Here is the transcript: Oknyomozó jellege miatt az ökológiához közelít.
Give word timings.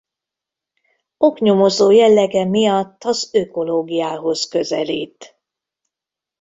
Oknyomozó 1.17 1.91
jellege 1.91 2.45
miatt 2.45 3.03
az 3.03 3.29
ökológiához 3.33 4.47
közelít. 4.47 5.37